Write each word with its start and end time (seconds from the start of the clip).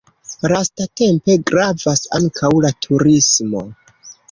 Lastatempe 0.51 1.35
gravas 1.51 2.03
ankaŭ 2.21 2.51
la 2.67 2.73
turismo. 2.89 3.65